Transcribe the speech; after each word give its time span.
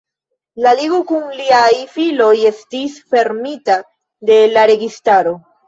La 0.65 0.71
Ligo 0.79 1.01
kun 1.11 1.27
liaj 1.41 1.67
filoj 1.99 2.31
estis 2.53 2.97
fermita 3.13 3.79
de 4.33 4.41
la 4.57 4.69
registaro. 4.77 5.39